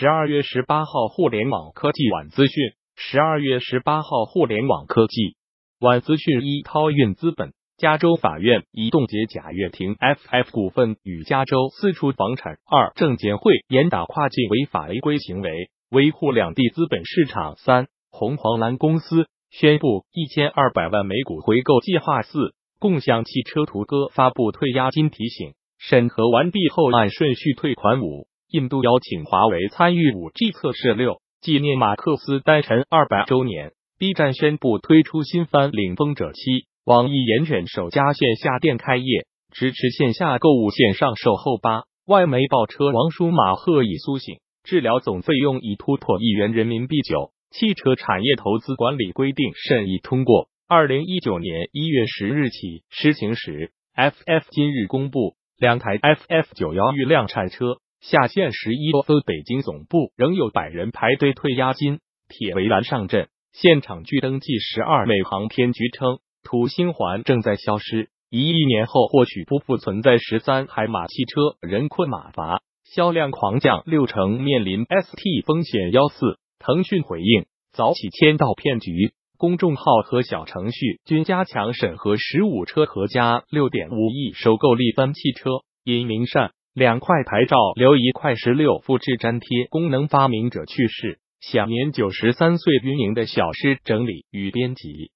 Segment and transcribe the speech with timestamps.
[0.00, 2.70] 十二月十八号，互联网科技晚资讯。
[2.96, 5.36] 十二月十八号，互联网科技
[5.78, 12.54] 晚资讯：一、涛运资本，加州法院已冻结贾跃亭 FF 股份与加州四处房产。
[12.64, 17.56] 二、证监会严打跨境违法违规行为，维护两地资本市场。
[17.58, 22.22] 三、红黄蓝公司宣布一千二百万美股回购计划。
[22.22, 28.00] 四、共享汽车途歌发布退押金提醒，审核完毕后按顺序退款。
[28.00, 28.29] 五。
[28.50, 30.92] 印度邀请华为参与五 G 测试。
[30.94, 36.40] 六，纪念马克思诞辰二百周年，B 站宣布推出新番《领风者七》，
[36.84, 41.58] 网易严选首家线下店开业，支持线下购物、线上售后。
[41.58, 47.02] 八，外媒爆车王舒马赫已苏醒，治疗总费用已突破亿元人民币。
[47.02, 57.78] 九，汽车产业投资管理规定审议通过，二零一九年一月十日起施行时，FF 今日公布两台 FF 九幺预量产车。
[58.00, 64.58] 下线十一多分，北京总部仍有百人排队退押金，铁围栏上阵，现场拒登记。
[64.58, 70.16] 十二美航天局称，土星环正在消失，一亿年后或许不复存在。
[70.16, 75.92] 十三海马汽车人困马乏，销量狂降六成，面临 ST 风险。
[75.92, 82.16] 幺四腾讯回应早起签到骗局，公众号和小程序均加强审核。
[82.16, 85.50] 十五车和家六点五亿收购力帆汽车，
[85.84, 86.52] 因明善。
[86.74, 92.76] 两块牌照留一块十六复制粘贴功能发明者去世，享年九十三岁。
[92.76, 95.10] 运营的小诗整理与编辑。